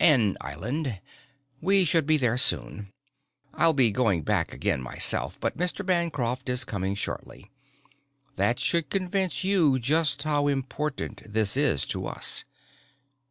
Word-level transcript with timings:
"An 0.00 0.38
island. 0.40 1.00
We 1.60 1.84
should 1.84 2.06
be 2.06 2.16
there 2.16 2.38
soon. 2.38 2.88
I'll 3.52 3.74
be 3.74 3.90
going 3.90 4.22
back 4.22 4.54
again 4.54 4.80
myself 4.80 5.38
but 5.38 5.58
Mr. 5.58 5.84
Bancroft 5.84 6.48
is 6.48 6.64
coming 6.64 6.94
shortly. 6.94 7.50
That 8.36 8.58
should 8.58 8.88
convince 8.88 9.44
you 9.44 9.78
just 9.78 10.22
how 10.22 10.46
important 10.48 11.22
this 11.30 11.58
is 11.58 11.84
to 11.88 12.06
us." 12.06 12.46